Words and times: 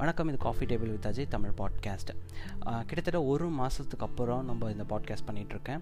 வணக்கம் 0.00 0.28
இது 0.28 0.38
coffee 0.38 0.64
table 0.66 0.90
with 0.90 1.06
Ajay 1.06 1.26
Tamil 1.28 1.54
podcast 1.60 2.10
கிட்டத்தட்ட 2.86 3.20
ஒரு 3.22 3.46
மாதத்துக்கு 3.50 4.04
அப்புறம் 4.06 4.44
நம்ம 4.44 4.70
இந்த 4.70 4.84
பாட்காஸ்ட் 4.88 5.26
பண்ணிகிட்ருக்கேன் 5.26 5.80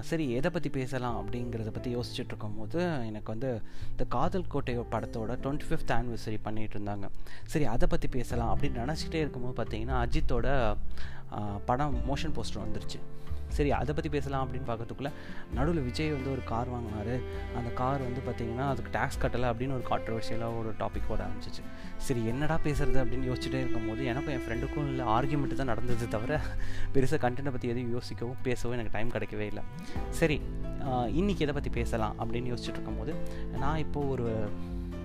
சரி 0.00 0.24
எதை 0.30 0.50
பற்றி 0.50 0.70
பேசலாம் 0.70 1.18
அப்படிங்கிறத 1.20 1.72
பற்றி 1.72 1.90
யோசிச்சுட்டு 1.96 2.32
இருக்கும்போது 2.32 2.80
எனக்கு 3.08 3.30
வந்து 3.32 3.50
இந்த 3.90 4.04
காதல் 4.04 4.48
கோட்டை 4.48 4.74
படத்தோட 4.94 5.36
டுவெண்ட்டி 5.44 5.68
ஃபிஃப்த் 5.68 5.94
ஆனிவர்சரி 5.98 6.40
பண்ணிகிட்டு 6.44 6.76
இருந்தாங்க. 6.78 7.08
சரி 7.44 7.66
அதை 7.74 7.88
பற்றி 7.88 8.08
பேசலாம் 8.08 8.50
அப்படின்னு 8.54 8.82
நினச்சிக்கிட்டே 8.84 9.22
இருக்கும்போது 9.24 9.56
பார்த்தீங்கன்னா 9.60 9.98
அஜித்தோட 10.06 10.48
படம் 11.66 11.96
மோஷன் 12.10 12.36
போஸ்டர் 12.38 12.64
வந்துருச்சு. 12.64 13.00
சரி 13.56 13.70
அதை 13.72 13.92
பற்றி 13.94 14.10
பேசலாம் 14.14 14.42
அப்படின்னு 14.44 14.68
பார்க்கறதுக்குள்ளே 14.70 15.12
நடுவில் 15.56 15.84
விஜய் 15.88 16.12
வந்து 16.16 16.30
ஒரு 16.32 16.42
கார் 16.50 16.70
வாங்கினார். 16.74 17.14
அந்த 17.58 17.70
கார் 17.80 18.04
வந்து 18.06 18.22
பார்த்திங்கன்னா 18.26 18.66
அதுக்கு 18.72 18.92
டேக்ஸ் 18.98 19.20
கட்டலை 19.22 19.48
அப்படின்னு 19.52 19.76
ஒரு 19.78 19.84
கான்ட்ரவர்ஷியலாக 19.90 20.58
ஒரு 20.60 20.72
டாபிக் 20.82 21.10
ஓட 21.12 21.20
ஆரம்பிச்சிச்சு. 21.26 21.62
சரி 22.06 22.22
என்னடா 22.32 22.58
பேசுறது 22.64 23.00
அப்படின்னு 23.04 23.28
யோசிச்சுட்டே 23.30 23.60
இருக்கும்போது 23.64 24.04
எனக்கும் 24.12 24.34
என் 24.36 24.44
ஃப்ரெண்டுக்கும் 24.46 24.88
இல்லை 24.92 25.06
ஆர்கியூமெண்ட் 25.16 25.58
தான் 25.62 25.72
நடந்தது 25.72 26.08
தவிர 26.16 26.40
பெருசாக 26.94 27.20
கண்டென்ட்டை 27.26 27.54
பற்றி 27.56 27.72
எதுவும் 27.74 27.94
யோசிக்கவும் 27.98 28.40
பேசவும் 28.42 28.76
எனக்கு 28.78 28.94
டைம் 28.96 29.14
கிடைக்கவே 29.16 29.46
இல்லை. 29.52 29.64
சரி 30.20 30.38
இன்றைக்கி 31.20 31.44
எதை 31.46 31.54
பற்றி 31.54 31.70
பேசலாம் 31.70 32.16
அப்படின்னு 32.20 32.50
யோசிச்சுட்டு 32.52 32.78
இருக்கும்போது 32.78 33.14
நான் 33.62 33.78
இப்போது 33.84 34.10
ஒரு 34.14 34.26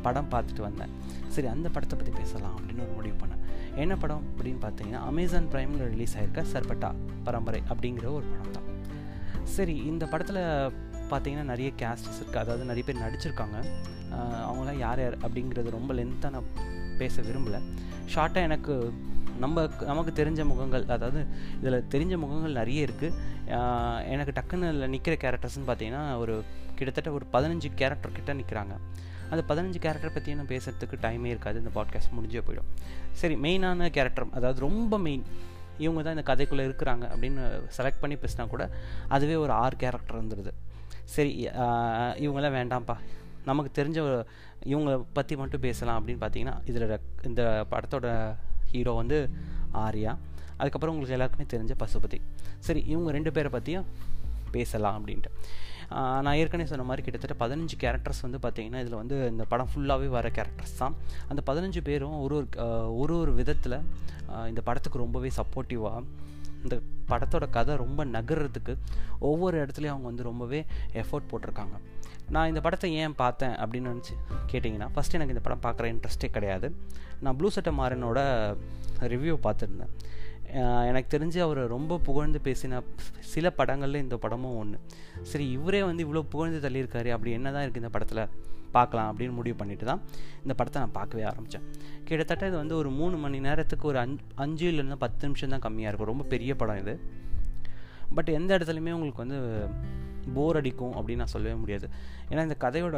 படம் 0.07 0.29
பார்த்துட்டு 0.33 0.63
வந்தேன். 0.67 0.93
சரி 1.35 1.47
அந்த 1.55 1.67
படத்தை 1.75 1.95
பற்றி 1.99 2.13
பேசலாம் 2.21 2.55
அப்படின்னு 2.57 2.85
ஒரு 2.87 2.93
முடிவு 2.99 3.17
பண்ணேன். 3.21 3.41
என்ன 3.83 3.93
படம் 4.03 4.23
அப்படின்னு 4.31 4.61
பார்த்தீங்கன்னா 4.65 5.01
அமேசான் 5.11 5.49
ப்ரைமில் 5.53 5.83
ரிலீஸ் 5.93 6.15
ஆயிருக்க 6.19 6.41
சர்பட்டா 6.53 6.89
பரம்பரை 7.27 7.61
அப்படிங்கிற 7.73 8.07
ஒரு 8.17 8.25
படம் 8.31 8.55
தான். 8.57 8.67
சரி 9.55 9.75
இந்த 9.91 10.03
படத்தில் 10.13 10.41
பார்த்தீங்கன்னா 11.11 11.45
நிறைய 11.53 11.69
கேஸ்டஸ் 11.81 12.19
இருக்குது 12.19 12.43
அதாவது 12.43 12.65
நிறைய 12.71 12.83
பேர் 12.87 13.03
நடிச்சிருக்காங்க. 13.05 13.57
அவங்களாம் 14.47 14.81
யார் 14.85 15.01
யார் 15.03 15.17
அப்படிங்கிறது 15.25 15.77
ரொம்ப 15.77 15.91
லென்த்தாக 15.99 16.33
நான் 16.35 16.51
பேச 17.01 17.15
விரும்பலை. 17.27 17.59
ஷார்ட்டாக 18.13 18.47
எனக்கு 18.49 18.73
நம்ம 19.43 19.61
நமக்கு 19.89 20.11
தெரிஞ்ச 20.17 20.41
முகங்கள் 20.49 20.83
அதாவது 20.95 21.19
இதில் 21.59 21.87
தெரிஞ்ச 21.93 22.15
முகங்கள் 22.23 22.57
நிறைய 22.59 22.87
இருக்குது 22.87 23.15
எனக்கு 24.13 24.33
டக்குன்னு 24.37 24.89
நிற்கிற 24.93 25.13
கேரக்டர்ஸ்னு 25.23 25.67
பார்த்தீங்கன்னா 25.69 26.03
ஒரு 26.23 26.33
கிட்டத்தட்ட 26.77 27.11
ஒரு 27.17 27.25
பதினஞ்சு 27.35 27.69
கேரக்டர் 27.81 28.17
கிட்ட 28.17 28.33
நிற்கிறாங்க 28.39 28.75
அந்த 29.31 29.41
பதினஞ்சு 29.49 29.79
கேரக்டர் 29.85 30.13
பற்றி 30.17 30.35
நான் 30.39 30.51
பேசுகிறதுக்கு 30.53 30.97
டைமே 31.05 31.29
இருக்காது. 31.33 31.57
இந்த 31.63 31.71
பாட்காஸ்ட் 31.77 32.13
முடிஞ்சே 32.17 32.41
போயிடும். 32.47 32.69
சரி 33.21 33.35
மெயினான 33.45 33.89
கேரக்டர் 33.97 34.35
அதாவது 34.39 34.59
ரொம்ப 34.67 34.99
மெயின் 35.07 35.23
இவங்க 35.85 36.01
தான் 36.05 36.15
இந்த 36.17 36.25
கதைக்குள்ளே 36.31 36.63
இருக்கிறாங்க 36.69 37.05
அப்படின்னு 37.13 37.43
செலக்ட் 37.77 38.01
பண்ணி 38.01 38.15
பேசினா 38.23 38.43
கூட 38.53 38.63
அதுவே 39.15 39.35
ஒரு 39.43 39.53
ஆறு 39.63 39.75
கேரக்டர் 39.83 40.19
வந்துடுது 40.21 40.51
சரி 41.15 41.31
இவங்களாம் 42.25 42.57
வேண்டாம்ப்பா. 42.59 42.95
நமக்கு 43.49 43.69
தெரிஞ்ச 43.77 43.99
இவங்களை 44.71 44.95
பற்றி 45.17 45.35
மட்டும் 45.41 45.63
பேசலாம் 45.67 45.97
அப்படின்னு 45.99 46.21
பார்த்தீங்கன்னா 46.23 46.55
இதில் 46.69 46.99
இந்த 47.29 47.43
படத்தோட 47.71 48.07
ஹீரோ 48.73 48.93
வந்து 49.01 49.17
ஆர்யா. 49.85 50.11
அதுக்கப்புறம் 50.59 50.93
உங்களுக்கு 50.93 51.15
எல்லாருக்குமே 51.17 51.47
தெரிஞ்ச 51.53 51.75
பசுபதி. 51.83 52.19
சரி 52.67 52.81
இவங்க 52.93 53.11
ரெண்டு 53.17 53.31
பேரை 53.37 53.49
பற்றியும் 53.55 53.87
பேசலாம் 54.55 54.95
அப்படின்ட்டு. 54.97 55.31
நான் 56.25 56.37
ஏற்கனவே 56.41 56.69
சொன்ன 56.71 56.85
மாதிரி 56.89 57.03
கிட்டத்தட்ட 57.05 57.35
பதினஞ்சு 57.43 57.75
கேரக்டர்ஸ் 57.83 58.21
வந்து 58.25 58.39
பார்த்திங்கன்னா 58.43 58.81
இதில் 58.83 58.99
வந்து 59.01 59.15
இந்த 59.31 59.43
படம் 59.51 59.69
ஃபுல்லாகவே 59.71 60.07
வர 60.17 60.27
கேரக்டர்ஸ் 60.37 60.75
தான். 60.81 60.95
அந்த 61.31 61.41
பதினஞ்சு 61.49 61.81
பேரும் 61.89 62.17
ஒரு 62.25 62.35
ஒரு 62.39 62.47
ஒரு 63.01 63.15
ஒரு 63.23 63.33
விதத்தில் 63.39 63.77
இந்த 64.51 64.61
படத்துக்கு 64.67 65.03
ரொம்பவே 65.05 65.31
சப்போர்ட்டிவாக 65.39 66.03
இந்த 66.65 66.75
படத்தோட 67.11 67.45
கதை 67.55 67.75
ரொம்ப 67.83 68.01
நகர்றதுக்கு 68.15 68.73
ஒவ்வொரு 69.29 69.55
இடத்துலையும் 69.63 69.93
அவங்க 69.95 70.07
வந்து 70.11 70.27
ரொம்பவே 70.29 70.59
எஃபோர்ட் 71.01 71.29
போட்டிருக்காங்க. 71.31 71.75
நான் 72.35 72.49
இந்த 72.51 72.61
படத்தை 72.65 72.89
ஏன் 73.03 73.15
பார்த்தேன் 73.21 73.55
அப்படின்னு 73.63 73.91
நினச்சி 73.93 74.15
கேட்டிங்கன்னா 74.51 74.89
ஃபஸ்ட்டு 74.95 75.17
எனக்கு 75.19 75.35
இந்த 75.35 75.43
படம் 75.47 75.63
பார்க்குற 75.65 75.87
இன்ட்ரெஸ்ட்டே 75.93 76.29
கிடையாது. 76.37 76.67
நான் 77.25 77.37
ப்ளூ 77.39 77.49
சட்டை 77.55 77.73
மாறனோட 77.79 78.19
ரிவ்யூ 79.13 79.35
பார்த்துருந்தேன். 79.47 79.93
எனக்கு 80.87 81.17
தெரிஞ்சு 81.17 81.39
அவர் 81.39 81.67
ரொம்ப 81.67 81.97
புகழ்ந்து 81.97 82.41
பேசின 82.43 82.81
சில 83.19 83.49
படங்களில் 83.49 84.01
இந்த 84.01 84.17
படமும் 84.17 84.57
ஒன்று 84.57 84.79
சரி 85.21 85.49
இவரே 85.49 85.83
வந்து 85.83 86.05
இவ்வளோ 86.05 86.21
புகழ்ந்து 86.29 86.69
தள்ளியிருக்காரு 86.69 87.09
அப்படி 87.09 87.31
என்ன 87.31 87.51
தான் 87.51 87.63
இருக்குது 87.63 87.75
இந்த 87.75 87.89
படத்தில்? 87.89 88.27
பார்க்கலாம் 88.71 89.07
அப்படின்னு 89.11 89.33
முடிவு 89.33 89.55
பண்ணிட்டு 89.55 89.85
தான் 89.85 90.01
இந்த 90.41 90.53
படத்தை 90.53 90.81
நான் 90.81 90.91
பார்க்கவே 90.91 91.23
ஆரம்பித்தேன் 91.23 91.63
கிட்டத்தட்ட 92.03 92.47
இது 92.47 92.55
வந்து 92.55 92.75
ஒரு 92.75 92.89
மூணு 92.89 93.17
மணி 93.17 93.39
நேரத்துக்கு 93.39 93.87
ஒரு 93.87 93.99
அஞ்சு 93.99 94.23
அஞ்சுலேருந்து 94.37 94.95
பத்து 94.95 95.27
நிமிஷம் 95.27 95.49
தான் 95.49 95.59
கம்மியாக 95.59 95.87
இருக்கும். 95.87 96.07
ரொம்ப 96.07 96.23
பெரிய 96.23 96.55
படம் 96.55 96.77
இது. 96.77 96.99
பட் 98.15 98.29
எந்த 98.29 98.57
இடத்துலையுமே 98.57 98.91
உங்களுக்கு 98.91 99.27
வந்து 99.27 99.67
போர் 100.33 100.55
அடிக்கும் 100.55 100.93
அப்படின்னு 100.93 101.15
நான் 101.15 101.27
சொல்லவே 101.27 101.55
முடியாது. 101.55 101.89
ஏன்னா 102.29 102.41
இந்த 102.41 102.55
கதையோட 102.59 102.97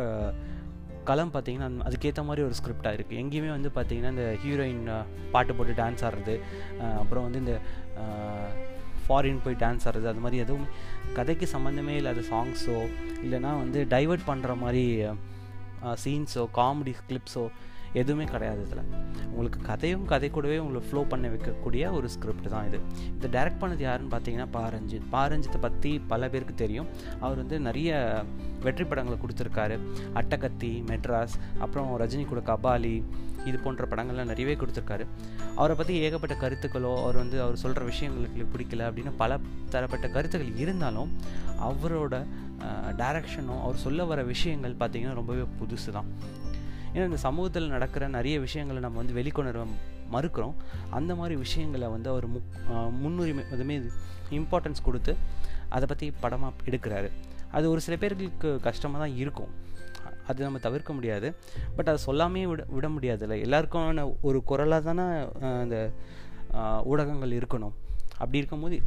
களம் 1.04 1.34
பார்த்தீங்கன்னா 1.34 1.86
அதுக்கேற்ற 1.86 2.22
மாதிரி 2.24 2.42
ஒரு 2.46 2.56
ஸ்கிரிப்டாக 2.56 2.98
இருக்குது 2.98 3.20
எங்கேயுமே 3.20 3.50
வந்து 3.50 3.70
பார்த்தீங்கன்னா 3.76 4.14
இந்த 4.16 4.26
ஹீரோயின் 4.44 4.84
பாட்டு 5.32 5.56
போட்டு 5.56 5.74
டான்ஸ் 5.74 6.04
ஆடுறது 6.04 6.36
அப்புறம் 6.98 7.24
வந்து 7.24 7.40
இந்த 7.40 7.56
ஃபாரின் 9.06 9.44
போய் 9.44 9.60
டான்ஸ் 9.60 9.86
ஆடுறது 9.88 10.08
அது 10.08 10.20
மாதிரி 10.20 10.42
எதுவும் 10.42 10.68
கதைக்கு 11.14 11.48
சம்மந்தமே 11.54 11.96
இல்லாத 11.96 12.24
சாங்ஸோ 12.30 12.78
இல்லைனா 13.24 13.52
வந்து 13.58 13.80
டைவெர்ட் 13.90 14.28
பண்ணுற 14.28 14.54
மாதிரி 14.58 14.86
சீன்ஸோ 16.04 16.44
காமெடி 16.54 16.94
கிளிப்ஸோ 17.08 17.44
எதுவுமே 18.02 18.26
கிடையாது 18.34 18.62
இதில். 18.68 18.86
உங்களுக்கு 19.32 19.60
கதையும் 19.68 20.06
கதை 20.12 20.28
கூடவே 20.36 20.58
உங்களை 20.64 20.82
ஃப்ளோ 20.88 21.02
பண்ண 21.12 21.30
வைக்கக்கூடிய 21.34 21.84
ஒரு 21.98 22.08
ஸ்கிரிப்ட் 22.16 22.50
தான் 22.54 22.66
இது. 22.70 22.80
இதை 23.18 23.28
டைரக்ட் 23.36 23.62
பண்ணது 23.64 23.84
யாருன்னு 23.88 24.14
பார்த்தீங்கன்னா 24.14 24.48
பாரஞ்சித். 24.58 25.06
பாரஞ்சித்தை 25.16 25.60
பற்றி 25.68 25.92
பல 26.12 26.30
பேருக்கு 26.34 26.56
தெரியும். 26.64 26.90
அவர் 27.24 27.42
வந்து 27.44 27.58
நிறைய 27.68 27.92
வெற்றி 28.66 28.86
படங்களை 28.92 29.18
கொடுத்துருக்காரு. 29.24 29.78
அட்டகத்தி 30.22 30.72
மெட்ராஸ் 30.92 31.36
அப்புறம் 31.64 31.90
ரஜினி 32.04 32.26
கூட 32.32 32.44
கபாலி 32.52 32.96
இது 33.50 33.58
போன்ற 33.64 33.86
படங்கள்லாம் 33.92 34.30
நிறையவே 34.32 34.54
கொடுத்துருக்காரு. 34.60 35.06
அவரை 35.58 35.74
பற்றி 35.80 35.94
ஏகப்பட்ட 36.06 36.36
கருத்துக்களோ 36.44 36.92
அவர் 37.04 37.18
வந்து 37.24 37.38
அவர் 37.46 37.62
சொல்கிற 37.64 37.82
விஷயங்களுக்கு 37.92 38.46
பிடிக்கல 38.54 38.86
அப்படின்னு 38.90 39.14
பல 39.24 39.40
தரப்பட்ட 39.74 40.08
கருத்துக்கள் 40.16 40.62
இருந்தாலும் 40.64 41.12
அவரோட 41.70 42.16
டைரக்ஷனும் 43.02 43.62
அவர் 43.66 43.84
சொல்ல 43.86 44.06
வர 44.12 44.20
விஷயங்கள் 44.34 44.80
பார்த்திங்கன்னா 44.82 45.20
ரொம்பவே 45.20 45.46
புதுசு 45.60 45.92
தான் 45.98 46.10
ஏன்னா 46.94 47.06
இந்த 47.10 47.20
சமூகத்தில் 47.28 47.74
நடக்கிற 47.76 48.08
நிறைய 48.18 48.36
விஷயங்களை 48.46 48.80
நம்ம 48.86 49.00
வந்து 49.02 49.18
வெளிக்கொணர 49.20 49.66
மறுக்கிறோம். 50.16 50.56
அந்த 50.98 51.12
மாதிரி 51.20 51.36
விஷயங்களை 51.44 51.88
வந்து 51.96 52.10
அவர் 52.14 52.26
முக் 52.34 52.58
முன்னுரிமை 53.04 53.44
அதுமே 53.54 53.76
இம்பார்ட்டன்ஸ் 54.40 54.86
கொடுத்து 54.88 55.14
அதை 55.76 55.86
பற்றி 55.92 56.08
படமாக 56.24 56.68
எடுக்கிறாரு. 56.70 57.10
அது 57.58 57.66
ஒரு 57.74 57.82
சில 57.86 57.96
பேர்களுக்கு 58.02 58.50
கஷ்டமாக 58.68 59.02
தான் 59.04 59.16
இருக்கும். 59.24 59.52
அது 60.30 60.46
நம்ம 60.46 60.60
தவிர்க்க 60.66 60.92
முடியாது. 60.98 61.28
பட் 61.78 61.90
அதை 61.92 62.00
சொல்லாமே 62.08 62.44
விட 62.52 62.62
விட 62.76 62.88
முடியாதுல்ல. 62.96 63.38
எல்லாருக்கான 63.46 64.06
ஒரு 64.28 64.40
குரலாக 64.52 64.82
தானே 64.90 65.06
அந்த 65.64 65.78
ஊடகங்கள் 66.92 67.38
இருக்கணும். 67.40 67.76
அப்படி 68.22 68.40
இருக்கும்போது 68.42 68.78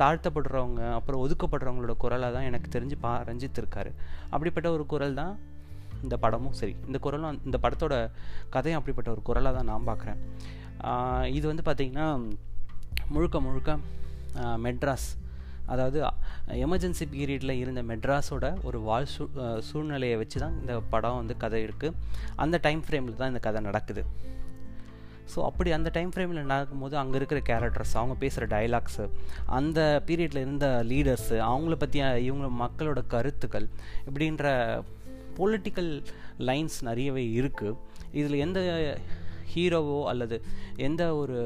தாழ்த்தப்படுறவங்க 0.00 0.82
அப்புறம் 0.96 1.20
ஒதுக்கப்படுறவங்களோட 1.24 1.94
குரலாக 2.02 2.32
தான் 2.36 2.46
எனக்கு 2.48 2.68
தெரிஞ்சு 2.74 2.96
பா 3.04 3.12
ரஞ்சித் 3.28 3.60
இருக்காரு 3.62 3.90
அப்படிப்பட்ட 4.32 4.68
ஒரு 4.76 4.84
குரல் 4.92 5.18
தான் 5.20 5.32
இந்த 6.06 6.16
படமும் 6.24 6.56
சரி 6.60 6.74
இந்த 6.88 6.98
குரலும் 7.06 7.38
இந்த 7.48 7.58
படத்தோட 7.64 7.94
கதையும் 8.56 8.80
அப்படிப்பட்ட 8.80 9.10
ஒரு 9.14 9.22
குரலாக 9.28 9.54
தான் 9.58 9.70
நான் 9.72 9.88
பார்க்குறேன் 9.90 10.20
இது 11.36 11.44
வந்து 11.52 11.64
பார்த்திங்கன்னா 11.68 12.08
முழுக்க 13.14 13.36
முழுக்க 13.46 13.70
மெட்ராஸ். 14.64 15.08
அதாவது 15.72 15.98
எமர்ஜென்சி 16.64 17.04
பீரியடில் 17.12 17.60
இருந்த 17.62 17.80
மெட்ராஸோட 17.90 18.46
ஒரு 18.68 18.78
வாழ் 18.88 19.08
சூ 19.12 19.24
சூழ்நிலையை 19.68 20.16
வச்சு 20.20 20.38
தான் 20.42 20.56
இந்த 20.60 20.74
படம் 20.92 21.16
வந்து 21.20 21.34
கதை 21.44 21.60
இருக்குது 21.66 21.96
அந்த 22.42 22.56
டைம் 22.66 22.82
ஃப்ரேமில் 22.86 23.20
தான் 23.20 23.32
இந்த 23.32 23.40
கதை 23.46 23.60
நடக்குது. 23.68 24.02
ஸோ 25.32 25.38
அப்படி 25.48 25.70
அந்த 25.76 25.88
டைம் 25.96 26.10
ஃப்ரேமில் 26.14 26.40
நடக்கும்போது 26.50 26.94
அங்கே 27.00 27.16
இருக்கிற 27.20 27.40
கேரக்டர்ஸ் 27.48 27.94
அவங்க 28.00 28.14
பேசுகிற 28.22 28.46
டைலாக்ஸு 28.52 29.04
அந்த 29.58 29.80
பீரியடில் 30.08 30.44
இருந்த 30.44 30.68
லீடர்ஸு 30.90 31.38
அவங்கள 31.48 31.76
பற்றி 31.82 31.98
இவங்க 32.28 32.48
மக்களோட 32.62 33.02
கருத்துக்கள் 33.14 33.66
இப்படின்ற 34.08 34.52
பொலிட்டிக்கல் 35.38 36.04
லைன்ஸ் 36.38 36.78
நிறையவே 36.80 37.26
இருக்குது 37.26 37.78
இதில் 38.12 38.38
எந்த 38.38 38.60
ஹீரோவோ 39.54 40.04
அல்லது 40.04 40.42
எந்த 40.76 41.16
ஒரு 41.16 41.38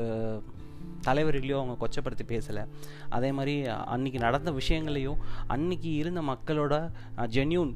தலைவர்களையோ 1.04 1.52
அவங்க 1.52 1.88
கொச்சப்படுத்தி 1.88 2.28
பேசலை. 2.28 2.66
அதே 3.08 3.32
மாதிரி 3.32 3.62
அன்றைக்கி 3.66 4.18
நடந்த 4.18 4.52
விஷயங்களையும் 4.52 5.16
அன்றைக்கி 5.48 5.94
இருந்த 5.94 6.20
மக்களோட 6.20 6.90
ஜென்யூன் 7.16 7.72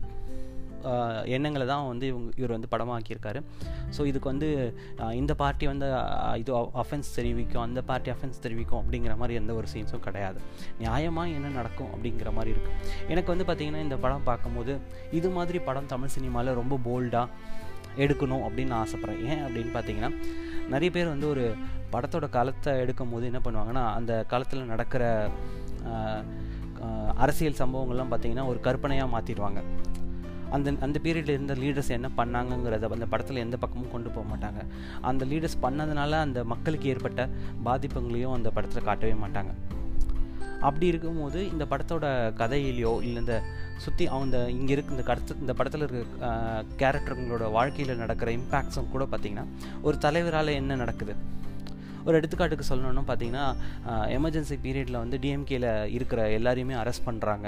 எண்ணங்களை 1.35 1.67
தான் 1.73 1.87
வந்து 1.91 2.07
இவங்க 2.13 2.31
இவர் 2.41 2.55
வந்து 2.57 2.71
படமாக்கியிருக்காரு. 2.75 3.41
ஸோ 3.97 4.01
இதுக்கு 4.11 4.29
வந்து 4.33 4.49
இந்த 5.21 5.33
பார்ட்டி 5.43 5.67
வந்து 5.73 5.89
இது 6.43 6.53
அஃபென்ஸ் 6.83 7.11
தெரிவிக்கும் 7.19 7.65
அந்த 7.67 7.83
பார்ட்டி 7.91 8.13
அஃபென்ஸ் 8.15 8.43
தெரிவிக்கும் 8.47 8.81
அப்படிங்கிற 8.83 9.15
மாதிரி 9.23 9.39
எந்த 9.43 9.55
ஒரு 9.61 9.69
சீன்ஸும் 9.75 10.05
கிடையாது. 10.07 10.41
நியாயமாக 10.83 11.37
என்ன 11.39 11.53
நடக்கும் 11.59 11.91
அப்படிங்கிற 11.95 12.33
மாதிரி 12.39 12.53
இருக்குது 12.55 13.11
எனக்கு 13.15 13.33
வந்து 13.35 13.47
பார்த்திங்கன்னா 13.51 13.85
இந்த 13.89 13.99
படம் 14.07 14.27
பார்க்கும்போது 14.31 14.75
இது 15.21 15.31
மாதிரி 15.39 15.61
படம் 15.69 15.91
தமிழ் 15.95 16.15
சினிமாவில் 16.17 16.59
ரொம்ப 16.61 16.79
போல்டாக 16.89 17.29
எடுக்கணும் 18.05 18.45
அப்படின்னு 18.47 18.73
நான் 18.73 18.85
ஆசைப்பட்றேன். 18.85 19.21
ஏன் 19.31 19.43
அப்படின்னு 19.47 19.73
பார்த்தீங்கன்னா 19.75 20.11
நிறைய 20.73 20.91
பேர் 20.95 21.13
வந்து 21.13 21.27
ஒரு 21.33 21.45
படத்தோட 21.93 22.27
காலத்தை 22.37 22.73
எடுக்கும் 22.85 23.13
போது 23.13 23.25
என்ன 23.31 23.41
பண்ணுவாங்கன்னா 23.45 23.85
அந்த 23.99 24.13
காலத்தில் 24.33 24.71
நடக்கிற 24.73 25.03
அரசியல் 27.23 27.61
சம்பவங்கள்லாம் 27.61 28.11
பார்த்திங்கன்னா 28.13 28.47
ஒரு 28.53 28.59
கற்பனையாக 28.67 29.13
மாற்றிடுவாங்க 29.13 29.61
அந்த 30.57 30.75
அந்த 30.87 30.99
பீரியடில் 31.05 31.37
இருந்த 31.37 31.55
லீடர்ஸ் 31.63 31.95
என்ன 31.97 32.09
பண்ணாங்கங்கிறத 32.19 32.91
அந்த 32.97 33.07
படத்தில் 33.13 33.45
எந்த 33.45 33.57
பக்கமும் 33.63 33.93
கொண்டு 33.95 34.11
போக 34.17 34.25
மாட்டாங்க. 34.33 34.61
அந்த 35.11 35.25
லீடர்ஸ் 35.31 35.63
பண்ணதுனால 35.65 36.21
அந்த 36.27 36.41
மக்களுக்கு 36.53 36.91
ஏற்பட்ட 36.95 37.29
பாதிப்புங்களையும் 37.69 38.37
அந்த 38.39 38.51
படத்தில் 38.57 38.89
காட்டவே 38.91 39.17
மாட்டாங்க. 39.25 39.53
அப்படி 40.69 40.87
இருக்கும்போது 40.91 41.39
இந்த 41.53 41.65
படத்தோட 41.71 42.07
கதையிலையோ 42.41 42.93
இல்லை 43.07 43.19
இந்த 43.23 43.35
சுற்றி 43.85 44.05
அவங்க 44.15 44.37
இங்கே 44.59 44.73
இருக்க 44.75 44.97
இந்த 44.97 45.05
கடத்து 45.09 45.41
இந்த 45.45 45.53
படத்தில் 45.59 45.85
இருக்க 45.87 46.29
கேரக்டருங்களோட 46.83 47.47
வாழ்க்கையில் 47.57 48.01
நடக்கிற 48.03 48.31
இம்பேக்ட்ஸும் 48.39 48.93
கூட 48.95 49.05
பார்த்திங்கன்னா 49.13 49.47
ஒரு 49.87 49.99
தலைவரால் 50.05 50.59
என்ன 50.61 50.77
நடக்குது? 50.83 51.15
ஒரு 52.07 52.15
எடுத்துக்காட்டுக்கு 52.21 52.71
சொல்லணும்னு 52.71 53.05
பார்த்தீங்கன்னா 53.11 53.45
எமர்ஜென்சி 54.19 54.57
பீரியடில் 54.65 55.03
வந்து 55.03 55.19
டிஎம்கேல 55.25 55.69
இருக்கிற 55.99 56.23
எல்லாரையுமே 56.39 56.77
அரெஸ்ட் 56.83 57.07
பண்ணுறாங்க 57.11 57.47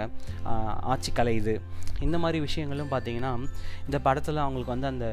ஆட்சி 0.95 1.13
கலையுது 1.21 1.57
இந்த 2.07 2.17
மாதிரி 2.25 2.39
விஷயங்களும் 2.49 2.93
பார்த்தீங்கன்னா 2.95 3.33
இந்த 3.89 3.99
படத்தில் 4.07 4.45
அவங்களுக்கு 4.45 4.75
வந்து 4.77 4.93
அந்த 4.93 5.07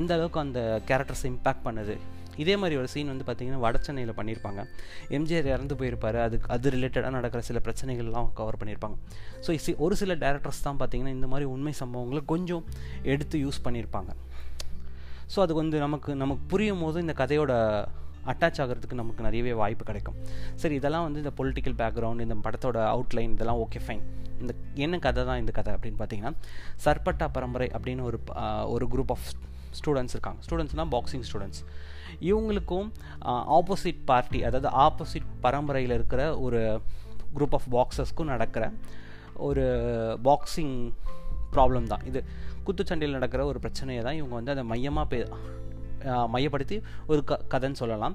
எந்த 0.00 0.10
அளவுக்கு 0.16 0.40
அந்த 0.46 0.60
கேரக்டர்ஸ் 0.88 1.28
இம்பேக்ட் 1.28 1.66
பண்ணுது. 1.66 1.94
இதே 2.42 2.54
மாதிரி 2.60 2.74
ஒரு 2.80 2.88
சீன் 2.92 3.10
வந்து 3.12 3.24
பார்த்திங்கன்னா 3.28 3.62
வட 3.64 3.76
சென்னையில் 3.86 4.12
பண்ணியிருப்பாங்க. 4.18 4.60
எம்ஜிஆர் 5.16 5.48
இறந்து 5.52 5.74
போயிருப்பார். 5.80 6.18
அதுக்கு 6.26 6.46
அது 6.54 6.70
ரிலேட்டடாக 6.74 7.12
நடக்கிற 7.16 7.40
சில 7.48 7.58
பிரச்சனைகள்லாம் 7.66 8.28
கவர் 8.38 8.58
பண்ணியிருப்பாங்க. 8.60 8.96
ஸோ 9.44 9.56
சி 9.64 9.72
ஒரு 9.86 9.94
சில 10.02 10.14
டேரக்டர்ஸ் 10.24 10.62
தான் 10.66 10.78
பார்த்திங்கன்னா 10.82 11.14
இந்த 11.18 11.28
மாதிரி 11.32 11.48
உண்மை 11.54 11.74
சம்பவங்களை 11.82 12.22
கொஞ்சம் 12.32 12.64
எடுத்து 13.12 13.38
யூஸ் 13.44 13.60
பண்ணியிருப்பாங்க. 13.66 14.12
ஸோ 15.34 15.40
அது 15.46 15.54
வந்து 15.60 15.78
நமக்கு 15.86 16.12
நமக்கு 16.22 16.44
புரியும் 16.52 16.84
போது 16.84 17.04
இந்த 17.06 17.16
கதையோட 17.22 17.52
அட்டாச் 18.32 18.60
ஆகிறதுக்கு 18.62 19.00
நமக்கு 19.00 19.26
நிறையவே 19.26 19.52
வாய்ப்பு 19.60 19.84
கிடைக்கும். 19.90 20.16
சரி 20.62 20.74
இதெல்லாம் 20.80 21.04
வந்து 21.06 21.22
இந்த 21.24 21.32
பொலிட்டிக்கல் 21.40 21.76
பேக்ரவுண்ட் 21.82 22.24
இந்த 22.26 22.36
படத்தோட 22.46 22.78
அவுட்லைன் 22.94 23.34
இதெல்லாம் 23.36 23.60
ஓகே 23.66 23.80
ஃபைன் 23.86 24.02
இந்த 24.40 24.52
என்ன 24.84 24.98
கதை 25.06 25.22
தான் 25.30 25.40
இந்த 25.42 25.52
கதை 25.58 25.70
அப்படின்னு 25.76 26.00
பார்த்தீங்கன்னா 26.02 26.32
சர்பட்டா 26.84 27.28
பரம்பரை 27.36 27.68
அப்படின்னு 27.78 28.04
ஒரு 28.10 28.20
ஒரு 28.74 28.86
குரூப் 28.94 29.12
ஆஃப் 29.16 29.28
ஸ்டூடெண்ட்ஸ் 29.78 30.14
இருக்காங்க. 30.16 30.40
ஸ்டூடெண்ட்ஸ்னால் 30.46 30.92
பாக்ஸிங் 30.94 31.24
ஸ்டூடெண்ட்ஸ் 31.28 31.62
இவங்களுக்கும் 32.28 32.88
ஆப்போசிட் 33.58 34.00
பார்ட்டி 34.10 34.40
அதாவது 34.48 34.70
ஆப்போசிட் 34.86 35.28
பரம்பரையில் 35.44 35.94
இருக்கிற 35.98 36.22
ஒரு 36.46 36.60
குரூப் 37.36 37.54
ஆஃப் 37.58 37.68
பாக்ஸர்ஸ்க்கும் 37.76 38.32
நடக்கிற 38.34 38.64
ஒரு 39.48 39.64
பாக்ஸிங் 40.28 40.74
ப்ராப்ளம் 41.54 41.86
தான். 41.92 42.02
இது 42.08 42.20
குத்துச்சண்டையில் 42.66 43.16
நடக்கிற 43.18 43.44
ஒரு 43.50 43.58
பிரச்சனையை 43.64 44.02
தான் 44.06 44.18
இவங்க 44.20 44.34
வந்து 44.38 44.52
அதை 44.54 44.64
மையமாக 44.72 45.06
பே 45.12 45.18
மையப்படுத்தி 46.34 46.76
ஒரு 47.10 47.20
க 47.30 47.38
கதைன்னு 47.52 47.80
சொல்லலாம். 47.82 48.14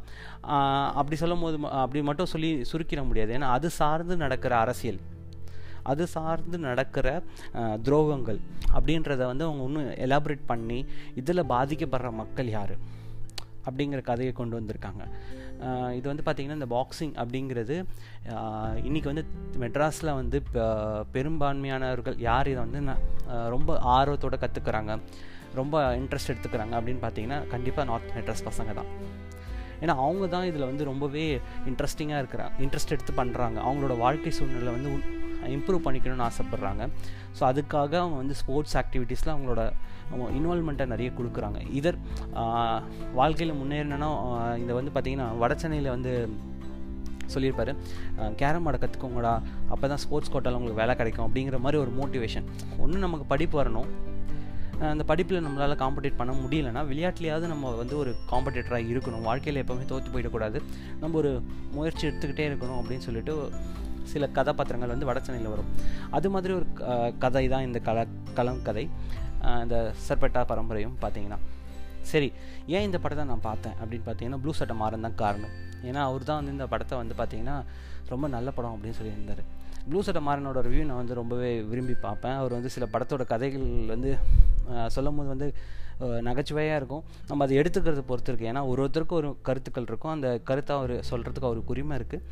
அப்படி 1.00 1.18
சொல்லும் 1.24 1.44
போது 1.46 1.58
அப்படி 1.84 2.02
மட்டும் 2.10 2.32
சொல்லி 2.34 2.50
சுருக்கிட 2.72 3.04
முடியாது. 3.10 3.34
ஏன்னா 3.38 3.50
அது 3.58 3.70
சார்ந்து 3.80 4.18
நடக்கிற 4.24 4.56
அரசியல். 4.66 5.00
அது 5.92 6.04
சார்ந்து 6.16 6.58
நடக்கிற 6.68 7.08
துரோகங்கள் 7.88 8.40
அப்படின்றத 8.76 9.22
வந்து 9.32 9.46
அவங்க 9.48 9.64
இன்னும் 9.70 9.90
எலாபரேட் 10.06 10.46
பண்ணி 10.52 10.80
இதில் 11.22 11.50
பாதிக்கப்படுற 11.54 12.12
மக்கள் 12.22 12.50
யார்? 12.58 12.76
அப்படிங்கிற 13.68 14.00
கதையை 14.10 14.32
கொண்டு 14.40 14.56
வந்திருக்காங்க. 14.60 15.04
இது 15.98 16.06
வந்து 16.12 16.24
பார்த்திங்கன்னா 16.26 16.58
இந்த 16.60 16.70
பாக்ஸிங் 16.74 17.14
அப்படிங்கிறது 17.22 17.76
இன்றைக்கி 18.88 19.08
வந்து 19.12 19.24
மெட்ராஸில் 19.64 20.12
வந்து 20.20 20.38
பெரும்பான்மையானவர்கள் 21.16 22.18
யார் 22.28 22.50
இதை 22.54 22.62
வந்து 22.66 22.82
ரொம்ப 23.56 23.78
ஆர்வத்தோடு 23.98 24.38
கற்றுக்குறாங்க 24.44 24.94
ரொம்ப 25.62 25.82
இன்ட்ரெஸ்ட் 26.02 26.32
எடுத்துக்கிறாங்க 26.34 26.74
அப்படின்னு 26.80 27.02
பார்த்தீங்கன்னா 27.06 27.40
கண்டிப்பாக 27.54 27.86
நார்த் 27.92 28.14
மெட்ராஸ் 28.18 28.48
பசங்க 28.50 28.74
தான். 28.80 28.90
ஏன்னா 29.84 29.94
அவங்க 30.04 30.26
தான் 30.34 30.48
இதில் 30.50 30.70
வந்து 30.72 30.84
ரொம்பவே 30.92 31.26
இன்ட்ரெஸ்டிங்காக 31.70 32.22
இருக்கிறாங்க 32.24 32.64
இன்ட்ரெஸ்ட் 32.66 32.94
எடுத்து 32.96 33.14
பண்ணுறாங்க 33.22 33.58
அவங்களோட 33.68 33.96
வாழ்க்கை 34.06 34.32
சூழ்நிலை 34.38 34.74
வந்து 34.78 34.92
இம்ப்ரூவ் 35.56 35.86
பண்ணிக்கணும்னு 35.86 36.26
ஆசைப்பட்றாங்க. 36.28 36.84
ஸோ 37.38 37.42
அதுக்காக 37.50 37.94
அவங்க 38.04 38.18
வந்து 38.22 38.36
ஸ்போர்ட்ஸ் 38.42 38.76
ஆக்டிவிட்டீஸில் 38.82 39.34
அவங்களோட 39.34 39.64
இன்வால்மெண்ட்டை 40.38 40.86
நிறைய 40.94 41.10
கொடுக்குறாங்க. 41.20 41.60
இதர் 41.80 41.98
வாழ்க்கையில் 43.20 43.60
முன்னேறினா 43.62 44.10
இந்த 44.62 44.72
வந்து 44.80 44.94
பார்த்திங்கன்னா 44.96 45.28
வட 45.44 45.54
சென்னையில் 45.64 45.94
வந்து 45.96 46.14
சொல்லியிருப்பாரு. 47.34 47.72
கேரம் 48.42 48.68
ஆட 48.70 48.78
கற்றுக்கோங்கடா 48.82 49.32
அப்போ 49.74 49.86
தான் 49.92 50.02
ஸ்போர்ட்ஸ் 50.04 50.32
கோட்டாவில் 50.34 50.58
உங்களுக்கு 50.60 50.82
வேலை 50.82 50.96
கிடைக்கும். 51.00 51.26
அப்படிங்கிற 51.28 51.60
மாதிரி 51.66 51.78
ஒரு 51.84 51.92
மோட்டிவேஷன் 52.00 52.48
ஒன்று 52.84 53.06
நமக்கு 53.06 53.26
படிப்பு 53.32 53.56
வரணும். 53.62 53.90
அந்த 54.92 55.04
படிப்பில் 55.10 55.44
நம்மளால் 55.46 55.82
காம்படேட் 55.82 56.18
பண்ண 56.20 56.32
முடியலன்னா 56.42 56.82
விளையாட்டுலையாவது 56.92 57.46
நம்ம 57.52 57.72
வந்து 57.82 57.96
ஒரு 58.02 58.12
காம்படேட்டராக 58.32 58.90
இருக்கணும். 58.94 59.26
வாழ்க்கையில் 59.28 59.62
எப்போவுமே 59.62 59.86
தோற்று 59.92 60.14
போயிடக்கூடாது. 60.14 60.58
நம்ம 61.02 61.18
ஒரு 61.22 61.32
முயற்சி 61.76 62.04
எடுத்துக்கிட்டே 62.08 62.46
இருக்கணும் 62.50 62.80
அப்படின்னு 62.82 63.06
சொல்லிட்டு 63.08 63.36
சில 64.12 64.28
கதாபாத்திரங்கள் 64.38 64.94
வந்து 64.94 65.10
வட 65.10 65.20
வரும். 65.54 65.70
அது 66.18 66.28
மாதிரி 66.34 66.54
ஒரு 66.60 66.68
கதை 67.24 67.46
தான் 67.54 67.66
இந்த 67.68 67.80
கல 67.88 68.08
களம் 68.40 68.62
கதை. 68.68 68.86
இந்த 69.64 69.78
சர்பெட்டா 70.08 70.42
பரம்பரையும் 70.52 70.96
பார்த்தீங்கன்னா 71.04 71.40
சரி 72.12 72.28
ஏன் 72.76 72.86
இந்த 72.88 72.98
படத்தை 73.04 73.24
நான் 73.30 73.48
பார்த்தேன் 73.48 73.76
அப்படின்னு 73.82 74.06
பார்த்தீங்கன்னா 74.08 74.40
ப்ளூ 74.42 74.52
சட்டை 74.60 74.76
மாறன் 74.82 75.06
தான் 75.06 75.16
காரணம். 75.22 75.54
ஏன்னா 75.90 76.02
அவர் 76.10 76.28
தான் 76.30 76.40
வந்து 76.40 76.54
இந்த 76.56 76.66
படத்தை 76.74 76.96
வந்து 77.02 77.16
பார்த்தீங்கன்னா 77.20 77.56
ரொம்ப 78.12 78.26
நல்ல 78.36 78.50
படம் 78.58 78.74
அப்படின்னு 78.76 78.98
சொல்லியிருந்தார். 79.00 79.44
ப்ளூ 79.90 80.00
சட்டை 80.08 80.22
மாறனோட 80.28 80.60
ரிவ்யூ 80.68 80.84
நான் 80.90 81.02
வந்து 81.02 81.18
ரொம்பவே 81.22 81.50
விரும்பி 81.72 81.96
பார்ப்பேன். 82.06 82.38
அவர் 82.42 82.56
வந்து 82.58 82.70
சில 82.76 82.86
படத்தோட 82.94 83.26
கதைகள் 83.34 83.68
வந்து 83.94 84.12
சொல்லும் 84.96 85.18
போது 85.20 85.30
வந்து 85.34 85.48
நகைச்சுவையாக 86.28 86.80
இருக்கும். 86.80 87.04
நம்ம 87.30 87.44
அதை 87.46 87.54
எடுத்துக்கிறத 87.62 88.02
பொறுத்து 88.10 88.30
இருக்குது 88.32 88.50
ஏன்னா 88.52 88.62
ஒரு 88.72 88.80
ஒருத்தருக்கும் 88.84 89.20
ஒரு 89.22 89.30
கருத்துக்கள் 89.48 89.88
இருக்கும். 89.92 90.14
அந்த 90.16 90.30
கருத்தை 90.50 90.74
அவர் 90.80 90.94
சொல்கிறதுக்கு 91.10 91.50
அவருக்கு 91.50 91.74
உரிமை 91.76 91.96
இருக்குது 92.00 92.24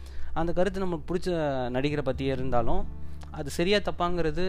அந்த 0.42 0.52
கருத்து 0.58 0.84
நமக்கு 0.84 1.08
பிடிச்ச 1.10 1.30
நடிகரை 1.76 2.04
பற்றியே 2.10 2.32
இருந்தாலும் 2.38 2.84
அது 3.40 3.50
சரியாக 3.58 3.82
தப்பாங்கிறது 3.90 4.44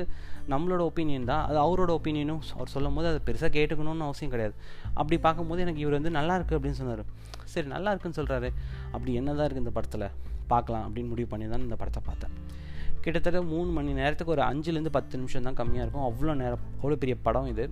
நம்மளோட 0.53 0.83
ஒப்பீனியன் 0.89 1.29
தான். 1.31 1.45
அது 1.49 1.59
அவரோட 1.67 1.91
ஒப்பீனியனும் 1.99 2.41
அவர் 2.57 2.73
சொல்லும் 2.75 2.97
போது 2.97 3.07
அதை 3.13 3.21
பெருசாக 3.29 3.51
கேட்டுக்கணும்னு 3.57 4.07
அவசியம் 4.09 4.33
கிடையாது. 4.35 4.55
அப்படி 5.01 5.17
பார்க்கும்போது 5.27 5.63
எனக்கு 5.67 5.83
இவர் 5.85 5.97
வந்து 5.99 6.13
நல்லா 6.19 6.35
இருக்குது 6.39 6.59
அப்படின்னு 6.59 6.81
சொன்னார். 6.81 7.05
சரி 7.53 7.69
நல்லா 7.75 7.91
இருக்குன்னு 7.93 8.19
சொல்கிறாரு 8.21 8.51
அப்படி 8.95 9.11
என்ன 9.21 9.35
தான் 9.39 9.47
இருக்குது 9.47 9.65
இந்த 9.67 9.75
படத்தில்? 9.79 10.07
பார்க்கலாம் 10.53 10.85
அப்படின்னு 10.89 11.13
முடிவு 11.13 11.29
பண்ணி 11.33 11.47
தான் 11.53 11.65
இந்த 11.69 11.79
படத்தை 11.83 12.03
பார்த்தேன். 12.11 12.35
கிட்டத்தட்ட 13.05 13.41
மூணு 13.55 13.71
மணி 13.79 13.91
நேரத்துக்கு 14.01 14.35
ஒரு 14.37 14.43
அஞ்சுலேருந்து 14.51 14.93
பத்து 14.99 15.15
நிமிஷம் 15.21 15.47
தான் 15.49 15.59
கம்மியாக 15.61 15.85
இருக்கும். 15.85 16.07
அவ்வளோ 16.11 16.35
நேரம் 16.43 16.63
அவ்வளோ 16.79 16.99
பெரிய 17.03 17.17
படம் 17.27 17.51
இது. 17.55 17.65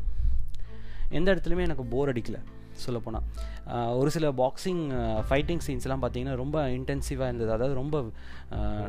எந்த 1.18 1.28
இடத்துலையுமே 1.34 1.66
எனக்கு 1.68 1.84
போர் 1.94 2.10
அடிக்கல 2.12 2.38
சொல்லப்போனால் 2.82 3.96
ஒரு 4.00 4.10
சில 4.14 4.26
பாக்ஸிங் 4.42 4.84
ஃபைட்டிங் 5.28 5.62
சீன்ஸ்லாம் 5.66 6.02
பார்த்தீங்கன்னா 6.02 6.36
ரொம்ப 6.42 6.62
இன்டென்சிவாக 6.76 7.30
இருந்தது. 7.30 7.50
அதாவது 7.56 7.74
ரொம்ப 7.80 8.04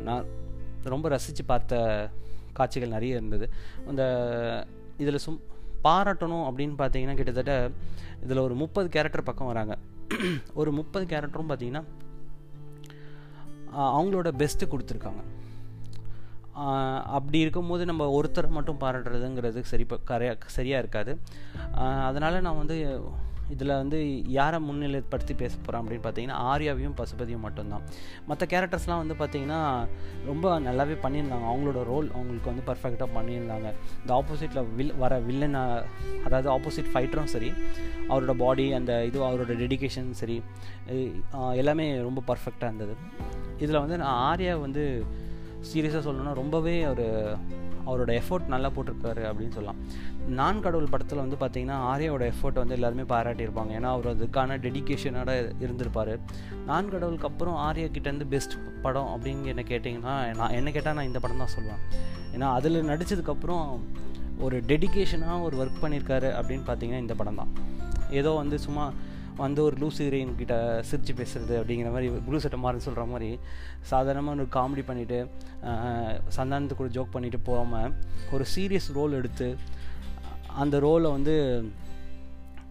நான் 0.08 0.28
ரொம்ப 0.94 1.08
ரசித்து 1.14 1.44
பார்த்த 1.50 1.82
காட்சிகள் 2.58 2.94
நிறைய 2.96 3.18
இருந்தது. 3.18 3.46
அந்த 3.90 4.02
இதில் 5.02 5.22
சும் 5.26 5.38
பாராட்டணும் 5.86 6.46
அப்படின்னு 6.48 6.76
பார்த்தீங்கன்னா 6.80 7.16
கிட்டத்தட்ட 7.20 7.54
இதில் 8.24 8.44
ஒரு 8.46 8.54
முப்பது 8.62 8.88
கேரக்டர் 8.96 9.28
பக்கம் 9.28 9.50
வராங்க. 9.52 9.74
ஒரு 10.60 10.70
முப்பது 10.78 11.06
கேரக்டரும் 11.12 11.50
பார்த்தீங்கன்னா 11.50 11.84
அவங்களோட 13.94 14.30
பெஸ்ட்டு 14.42 14.70
கொடுத்துருக்காங்க. 14.72 15.22
அப்படி 17.16 17.38
இருக்கும்போது 17.44 17.84
நம்ம 17.90 18.08
ஒருத்தரை 18.16 18.50
மட்டும் 18.56 18.80
பாராட்டுறதுங்கிறது 18.82 19.60
சரி 19.72 19.86
கரையாக 20.10 20.54
சரியாக 20.58 20.82
இருக்காது. 20.84 21.14
அதனால் 22.08 22.44
நான் 22.46 22.60
வந்து 22.62 22.78
இதில் 23.54 23.72
வந்து 23.80 23.98
யாரை 24.36 24.58
முன்னிலைப்படுத்தி 24.66 25.34
பேச 25.40 25.54
போகிறேன் 25.56 25.80
அப்படின்னு 25.80 26.04
பார்த்தீங்கன்னா 26.04 26.36
ஆர்யாவையும் 26.50 26.94
பசுபதியும் 27.00 27.42
மட்டும்தான். 27.46 27.82
மற்ற 28.28 28.46
கேரக்டர்ஸ்லாம் 28.52 29.02
வந்து 29.02 29.16
பார்த்திங்கன்னா 29.18 29.58
ரொம்ப 30.28 30.52
நல்லாவே 30.66 30.96
பண்ணியிருந்தாங்க. 31.02 31.46
அவங்களோட 31.50 31.80
ரோல் 31.90 32.08
அவங்களுக்கு 32.14 32.50
வந்து 32.52 32.64
பர்ஃபெக்டாக 32.70 33.08
பண்ணியிருந்தாங்க. 33.16 33.68
இந்த 34.00 34.12
ஆப்போசிட்டில் 34.20 34.70
வில் 34.78 34.94
வர 35.02 35.18
வில்லன் 35.28 35.58
அதாவது 36.26 36.48
ஆப்போசிட் 36.54 36.90
ஃபைட்டரும் 36.94 37.30
சரி 37.34 37.50
அவரோட 38.08 38.34
பாடி 38.44 38.66
அந்த 38.78 38.94
இது 39.10 39.20
அவரோட 39.28 39.54
டெடிக்கேஷன் 39.64 40.10
சரி 40.22 40.38
எல்லாமே 41.62 41.88
ரொம்ப 42.08 42.22
பர்ஃபெக்டாக 42.30 42.70
இருந்தது. 42.70 42.96
இதில் 43.64 43.82
வந்து 43.84 43.98
நான் 44.04 44.18
ஆர்யா 44.30 44.54
வந்து 44.66 44.84
சீரியஸாக 45.72 46.02
சொல்லணும்னா 46.06 46.32
ரொம்பவே 46.42 46.74
ஒரு 46.92 47.06
அவரோட 47.88 48.10
எஃபோர்ட் 48.20 48.52
நல்லா 48.52 48.68
போட்டிருக்காரு 48.74 49.22
அப்படின்னு 49.30 49.54
சொல்லலாம். 49.56 49.80
நான் 50.38 50.60
கடவுள் 50.66 50.92
படத்தில் 50.92 51.20
வந்து 51.22 51.36
பார்த்தீங்கன்னா 51.40 51.78
ஆர்யாவோட 51.90 52.24
எஃபோர்ட் 52.32 52.60
வந்து 52.60 52.76
எல்லாருமே 52.76 53.04
பாராட்டியிருப்பாங்க. 53.10 53.72
ஏன்னா 53.78 53.88
அவர் 53.94 54.08
அதுக்கான 54.12 54.56
டெடிக்கேஷனோட 54.66 55.32
இருந்திருப்பார். 55.64 56.12
நான் 56.70 56.90
கடவுளுக்கு 56.94 57.28
அப்புறம் 57.30 57.56
ஆர்யா 57.66 57.88
கிட்டேருந்து 57.96 58.28
பெஸ்ட் 58.34 58.56
படம் 58.86 59.10
அப்படின்னு 59.14 59.52
என்ன 59.52 59.64
கேட்டிங்கன்னா 59.72 60.14
நான் 60.40 60.56
என்ன 60.58 60.70
கேட்டால் 60.76 60.96
நான் 60.98 61.10
இந்த 61.10 61.22
படம் 61.24 61.42
தான் 61.44 61.54
சொல்லுவேன். 61.56 61.82
ஏன்னா 62.34 62.48
அதில் 62.58 62.80
நடித்ததுக்கப்புறம் 62.92 63.66
ஒரு 64.46 64.56
டெடிக்கேஷனாக 64.70 65.42
ஒரு 65.48 65.56
ஒர்க் 65.64 65.82
பண்ணியிருக்காரு 65.82 66.30
அப்படின்னு 66.38 66.64
பார்த்தீங்கன்னா 66.70 67.04
இந்த 67.06 67.16
படம் 67.20 67.40
தான். 67.42 67.52
ஏதோ 68.20 68.30
வந்து 68.42 68.56
சும்மா 68.64 68.86
வந்து 69.36 69.62
ஒரு 69.62 69.76
லூஸ் 69.76 70.02
ஹீரோயின் 70.02 70.34
கிட்ட 70.34 70.82
சிரித்து 70.82 71.12
பேசுகிறது 71.12 71.62
அப்படிங்கிற 71.62 71.90
மாதிரி 71.90 72.08
ப்ளூ 72.08 72.38
சட்டை 72.38 72.62
மாறுன்னு 72.62 72.76
சொல்கிற 72.76 73.04
மாதிரி 73.04 73.38
சாதாரணமாக 73.80 74.40
ஒரு 74.40 74.48
காமெடி 74.54 74.84
பண்ணிவிட்டு 74.86 75.28
சந்தானத்து 76.36 76.74
கூட 76.74 76.88
ஜோக் 76.88 77.14
பண்ணிவிட்டு 77.14 77.40
போகாமல் 77.44 77.94
ஒரு 78.32 78.44
சீரியஸ் 78.56 78.92
ரோல் 78.92 79.12
எடுத்து 79.12 79.56
அந்த 80.46 80.78
ரோலை 80.78 81.10
வந்து 81.10 81.64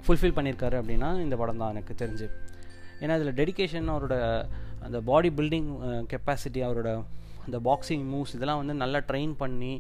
ஃபுல்ஃபில் 0.08 0.36
பண்ணியிருக்காரு 0.36 0.82
அப்படின்னா 0.82 1.20
இந்த 1.20 1.36
படம் 1.36 1.58
தான் 1.58 1.70
எனக்கு 1.70 2.06
தெரிஞ்சு. 2.06 2.28
ஏன்னா 3.00 3.10
அதில் 3.10 3.34
டெடிக்கேஷன் 3.34 3.90
அவரோட 3.90 4.46
அந்த 4.82 5.02
பாடி 5.02 5.30
பில்டிங் 5.30 6.04
கெப்பாசிட்டி 6.10 6.62
அவரோட 6.64 7.04
இந்த 7.46 7.60
பாக்ஸிங் 7.60 8.06
மூவ்ஸ் 8.12 8.34
இதெல்லாம் 8.36 8.62
வந்து 8.62 8.74
நல்லா 8.76 9.00
ட்ரெயின் 9.08 9.34
பண்ணி 9.34 9.74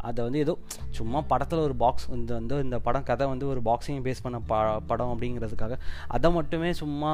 அதை 0.00 0.24
வந்து 0.24 0.38
ஏதோ 0.38 0.52
சும்மா 0.90 1.18
படத்தில் 1.28 1.60
ஒரு 1.60 1.74
பாக்ஸ் 1.76 2.06
இந்த 2.10 2.32
வந்து 2.34 2.58
இந்த 2.58 2.78
படம் 2.80 3.02
கதை 3.02 3.26
வந்து 3.26 3.46
ஒரு 3.46 3.60
பாக்ஸிங் 3.60 4.02
பேஸ் 4.04 4.22
பண்ண 4.22 4.38
ப 4.42 4.54
படம் 4.86 5.10
அப்படிங்கிறதுக்காக 5.10 5.74
அதை 6.08 6.30
மட்டுமே 6.30 6.70
சும்மா 6.72 7.10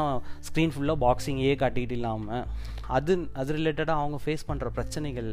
ஸ்க்ரீன் 0.46 0.75
ஃபுல்லாக 0.75 0.98
பாக்ஸிங்கே 1.00 1.56
காட்டிக்கிட்டு 1.56 1.92
இல்லாமல் 1.92 2.44
அது 2.88 3.12
அது 3.34 3.52
ரிலேட்டடாக 3.52 4.00
அவங்க 4.00 4.18
ஃபேஸ் 4.25 4.48
பண்ணுற 4.48 4.70
பிரச்சனைகள் 4.70 5.30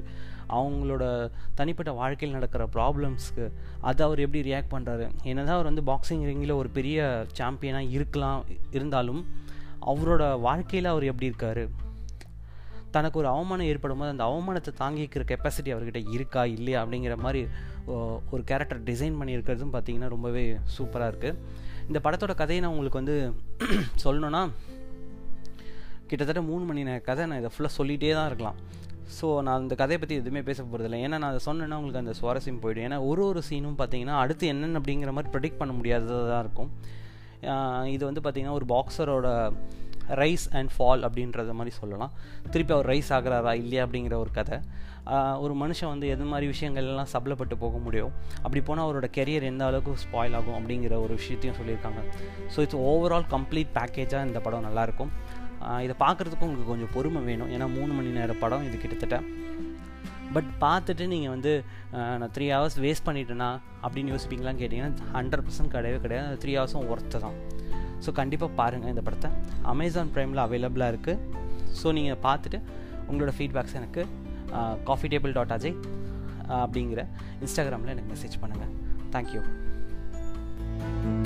அவங்களோட 0.49 1.03
தனிப்பட்ட 1.55 1.91
வாழ்க்கையில் 1.91 2.35
நடக்கிற 2.35 2.67
ப்ராப்ளம்ஸ்க்கு 2.73 3.45
அதை 3.81 4.01
அவர் 4.05 4.19
எப்படி 4.19 4.41
ரியாக்ட் 4.41 4.73
பண்ணுறாரு 4.73 5.05
என்னதான் 5.23 5.55
அவர் 5.55 5.65
வந்து 5.65 5.83
பாக்ஸிங் 5.83 6.25
ரிங்கில் 6.25 6.51
ஒரு 6.55 6.69
பெரிய 6.69 6.99
சாம்பியனாக 7.37 7.91
இருக்கலாம் 7.91 8.41
இருந்தாலும் 8.71 9.21
அவரோட 9.85 10.23
வாழ்க்கையில் 10.39 10.85
அவர் 10.85 11.03
எப்படி 11.03 11.25
இருக்கார்? 11.25 11.63
தனக்கு 12.95 13.19
ஒரு 13.21 13.29
அவமானம் 13.33 13.69
ஏற்படும் 13.71 14.01
போது 14.01 14.13
அந்த 14.13 14.25
அவமானத்தை 14.29 14.71
தாங்கிக்கிற 14.81 15.23
கெப்பாசிட்டி 15.31 15.73
அவர்கிட்ட 15.73 16.01
இருக்கா 16.15 16.43
இல்லையா 16.57 16.79
அப்படிங்கிற 16.83 17.15
மாதிரி 17.25 17.41
ஒரு 18.33 18.41
கேரக்டர் 18.51 18.81
டிசைன் 18.89 19.17
பண்ணியிருக்கிறதும் 19.19 19.73
பார்த்தீங்கன்னா 19.75 20.09
ரொம்பவே 20.15 20.43
சூப்பராக 20.75 21.11
இருக்குது 21.11 21.39
இந்த 21.89 21.99
படத்தோட 22.05 22.33
கதையை 22.41 22.59
நான் 22.63 22.73
உங்களுக்கு 22.75 23.01
வந்து 23.01 23.17
சொல்லணுன்னா 24.03 24.41
கிட்டத்தட்ட 26.09 26.41
மூணு 26.49 26.63
மணி 26.69 26.81
நேர 26.87 27.01
கதை 27.09 27.23
நான் 27.29 27.39
இதை 27.41 27.49
ஃபுல்லாக 27.53 27.73
சொல்லிகிட்டே 27.77 28.11
தான் 28.17 28.27
இருக்கலாம். 28.29 28.57
ஸோ 29.17 29.27
நான் 29.45 29.59
அந்த 29.61 29.75
கதையை 29.81 29.97
பற்றி 30.01 30.15
எதுவுமே 30.21 30.41
பேச 30.49 30.59
போகிறதில்ல 30.63 30.97
ஏன்னா 31.05 31.17
நான் 31.21 31.31
அதை 31.33 31.41
சொன்னேன்னா 31.47 31.77
உங்களுக்கு 31.79 32.01
அந்த 32.01 32.13
சுவாரஸ்யம் 32.19 32.59
போயிடும். 32.63 32.85
ஏன்னா 32.87 32.97
ஒரு 33.09 33.21
ஒரு 33.29 33.41
சீனும் 33.47 33.77
பார்த்தீங்கன்னா 33.81 34.15
அடுத்து 34.23 34.51
என்னென்னு 34.53 34.79
அப்படிங்கிற 34.81 35.11
மாதிரி 35.17 35.31
ப்ரெடிக்ட் 35.33 35.59
பண்ண 35.61 35.73
முடியாததாக 35.79 36.43
இருக்கும். 36.45 36.71
இது 37.95 38.03
வந்து 38.09 38.23
பார்த்திங்கன்னா 38.25 38.57
ஒரு 38.59 38.67
பாக்ஸரோட 38.73 39.27
ரைஸ் 40.21 40.45
அண்ட் 40.57 40.71
ஃபால் 40.75 41.03
அப்படின்றத 41.07 41.53
மாதிரி 41.59 41.73
சொல்லலாம். 41.81 42.13
திருப்பி 42.53 42.73
அவர் 42.77 42.89
ரைஸ் 42.93 43.11
ஆகிறாரா 43.17 43.53
இல்லையா 43.63 43.83
அப்படிங்கிற 43.87 44.17
ஒரு 44.23 44.31
கதை. 44.39 44.57
ஒரு 45.43 45.53
மனுஷன் 45.61 45.91
வந்து 45.93 46.07
எது 46.15 46.25
மாதிரி 46.31 46.47
விஷயங்கள்லாம் 46.53 47.09
சபலப்பட்டு 47.13 47.55
போக 47.63 47.77
முடியும் 47.85 48.13
அப்படி 48.43 48.61
போனால் 48.67 48.85
அவரோட 48.87 49.07
கெரியர் 49.17 49.47
எந்த 49.51 49.63
அளவுக்கு 49.69 50.03
ஸ்பாயில் 50.05 50.35
ஆகும் 50.39 50.57
அப்படிங்கிற 50.59 50.97
ஒரு 51.05 51.13
விஷயத்தையும் 51.21 51.57
சொல்லியிருக்காங்க. 51.59 52.01
ஸோ 52.53 52.59
இட்ஸ் 52.65 52.81
ஓவரால் 52.89 53.27
கம்ப்ளீட் 53.35 53.73
பேக்கேஜாக 53.77 54.27
இந்த 54.29 54.41
படம் 54.45 54.67
நல்லாயிருக்கும். 54.67 55.11
இதை 55.85 55.95
பார்க்குறதுக்கும் 56.05 56.49
உங்களுக்கு 56.49 56.71
கொஞ்சம் 56.73 56.93
பொறுமை 56.95 57.23
வேணும். 57.29 57.51
ஏன்னா 57.55 57.67
மூணு 57.77 57.91
மணி 57.97 58.09
நேர 58.19 58.33
படம் 58.43 58.65
இது 58.69 58.77
கிட்டத்தட்ட. 58.83 59.19
பட் 60.35 60.49
பார்த்துட்டு 60.63 61.03
நீங்கள் 61.11 61.33
வந்து 61.33 61.51
நான் 62.21 62.31
த்ரீ 62.35 62.45
ஹவர்ஸ் 62.53 62.77
வேஸ்ட் 62.85 63.05
பண்ணிட்டேனா 63.07 63.49
அப்படின்னு 63.85 64.13
யோசிப்பீங்களான்னு 64.13 64.61
கேட்டிங்கன்னா 64.61 65.09
ஹண்ட்ரட் 65.17 65.45
பர்சன்ட் 65.47 65.73
கிடையவே 65.75 65.99
கிடையாது. 66.05 66.39
த்ரீ 66.43 66.53
ஹவர்ஸும் 66.57 66.87
ஒர்த்து 66.93 67.19
தான். 67.25 67.37
ஸோ 68.05 68.11
கண்டிப்பாக 68.11 68.51
பாருங்கள் 68.59 68.91
இந்த 68.93 69.03
படத்தை. 69.07 69.29
அமேசான் 69.73 70.11
ப்ரைமில் 70.15 70.43
அவைலபிளாக 70.45 70.93
இருக்குது 70.93 71.19
ஸோ 71.81 71.93
நீங்கள் 71.97 72.21
பார்த்துட்டு 72.27 72.59
உங்களோட 73.07 73.33
ஃபீட்பேக்ஸ் 73.37 73.77
எனக்கு 73.81 74.03
காஃபி 74.89 75.09
டேபிள் 75.13 75.35
டாட் 75.39 75.55
அஜய் 75.57 75.77
அப்படிங்கிற 76.61 77.01
இன்ஸ்டாகிராமில் 77.43 77.93
எனக்கு 77.95 78.13
மெசேஜ் 78.15 78.41
பண்ணுங்கள் 78.43 78.73
தேங்க்யூ 79.15 79.43
thank 80.75 81.17
you. 81.17 81.22